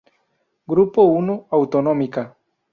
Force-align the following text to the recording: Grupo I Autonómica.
Grupo 0.71 1.01
I 1.19 1.45
Autonómica. 1.59 2.25